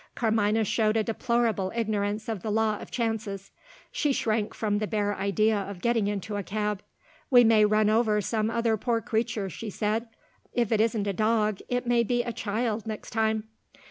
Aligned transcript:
Carmina 0.15 0.63
showed 0.63 0.97
a 0.97 1.03
deplorable 1.03 1.71
ignorance 1.75 2.27
of 2.27 2.41
the 2.41 2.49
law 2.49 2.79
of 2.79 2.89
chances. 2.89 3.51
She 3.91 4.11
shrank 4.11 4.55
from 4.55 4.79
the 4.79 4.87
bare 4.87 5.13
idea 5.13 5.55
of 5.55 5.79
getting 5.79 6.07
into 6.07 6.37
a 6.37 6.41
cab. 6.41 6.81
"We 7.29 7.43
may 7.43 7.65
run 7.65 7.87
over 7.87 8.19
some 8.19 8.49
other 8.49 8.77
poor 8.77 8.99
creature," 9.01 9.47
she 9.47 9.69
said. 9.69 10.07
"If 10.53 10.71
it 10.71 10.81
isn't 10.81 11.05
a 11.05 11.13
dog, 11.13 11.59
it 11.69 11.85
may 11.85 12.01
be 12.01 12.23
a 12.23 12.33
child 12.33 12.87
next 12.87 13.11
time." 13.11 13.43